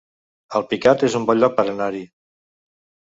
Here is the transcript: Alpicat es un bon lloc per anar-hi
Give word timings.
Alpicat 0.59 1.05
es 1.07 1.17
un 1.21 1.29
bon 1.31 1.41
lloc 1.43 1.55
per 1.59 1.67
anar-hi 1.75 2.03